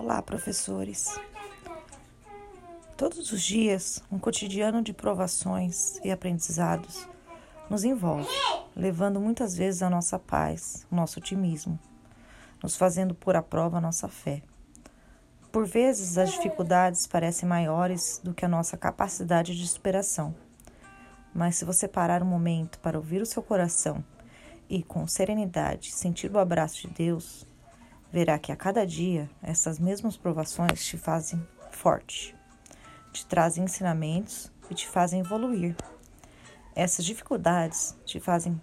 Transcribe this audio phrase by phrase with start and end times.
[0.00, 1.20] Olá, professores.
[2.96, 7.06] Todos os dias, um cotidiano de provações e aprendizados
[7.68, 8.26] nos envolve,
[8.74, 11.78] levando muitas vezes a nossa paz, o nosso otimismo,
[12.62, 14.40] nos fazendo pôr à prova a nossa fé.
[15.52, 20.34] Por vezes, as dificuldades parecem maiores do que a nossa capacidade de superação.
[21.34, 24.02] Mas se você parar um momento para ouvir o seu coração
[24.66, 27.49] e, com serenidade, sentir o abraço de Deus,
[28.12, 32.34] verá que a cada dia essas mesmas provações te fazem forte,
[33.12, 35.76] te trazem ensinamentos e te fazem evoluir.
[36.74, 38.60] Essas dificuldades te fazem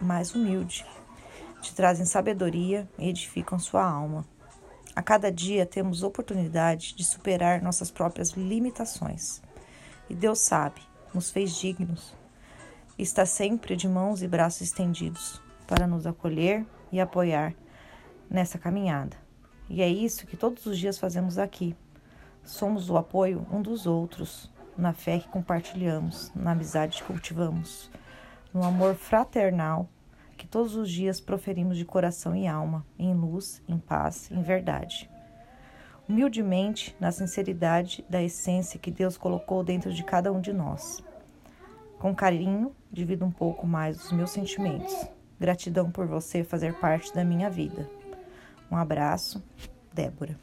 [0.00, 0.86] mais humilde,
[1.60, 4.24] te trazem sabedoria e edificam sua alma.
[4.94, 9.40] A cada dia temos oportunidade de superar nossas próprias limitações.
[10.10, 10.80] E Deus sabe,
[11.14, 12.14] nos fez dignos.
[12.98, 17.54] Está sempre de mãos e braços estendidos para nos acolher e apoiar
[18.30, 19.16] nessa caminhada.
[19.68, 21.76] E é isso que todos os dias fazemos aqui.
[22.42, 27.90] Somos o apoio um dos outros, na fé que compartilhamos, na amizade que cultivamos,
[28.54, 29.88] no amor fraternal
[30.38, 35.10] que todos os dias proferimos de coração e alma, em luz, em paz, em verdade.
[36.08, 41.02] Humildemente, na sinceridade da essência que Deus colocou dentro de cada um de nós.
[41.98, 44.94] Com carinho, divido um pouco mais os meus sentimentos.
[45.38, 47.97] Gratidão por você fazer parte da minha vida.
[48.70, 49.42] Um abraço,
[49.92, 50.38] Débora.